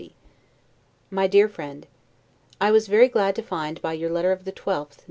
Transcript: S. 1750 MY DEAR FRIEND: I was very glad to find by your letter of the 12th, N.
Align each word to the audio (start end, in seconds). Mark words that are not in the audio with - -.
S. 0.01 0.07
1750 1.11 1.15
MY 1.21 1.27
DEAR 1.27 1.47
FRIEND: 1.47 1.87
I 2.59 2.71
was 2.71 2.87
very 2.87 3.07
glad 3.07 3.35
to 3.35 3.43
find 3.43 3.79
by 3.83 3.93
your 3.93 4.09
letter 4.09 4.31
of 4.31 4.45
the 4.45 4.51
12th, 4.51 4.93
N. 4.93 4.97